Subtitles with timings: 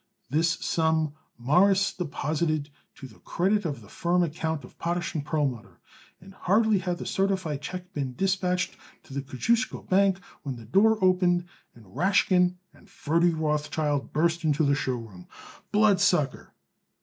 [0.31, 5.79] This sum Morris deposited to the credit of the firm account of Potash & Perlmutter,
[6.19, 10.97] and hardly had the certified check been dispatched to the Kosciusko Bank when the door
[11.03, 11.45] opened
[11.75, 15.27] and Rashkin and Ferdy Rothschild burst into the show room.
[15.71, 16.55] "Bloodsucker!"